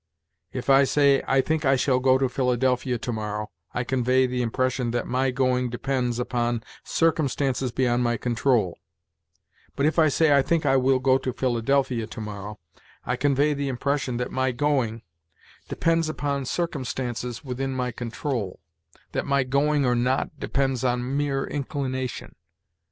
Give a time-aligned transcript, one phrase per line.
[0.51, 4.41] If I say, "I think I shall go to Philadelphia to morrow," I convey the
[4.41, 8.79] impression that my going depends upon circumstances beyond my control;
[9.75, 12.57] but if I say, "I think I will go to Philadelphia to morrow,"
[13.05, 15.03] I convey the impression that my going
[15.69, 18.59] depends upon circumstances within my control
[19.11, 22.33] that my going or not depends on mere inclination.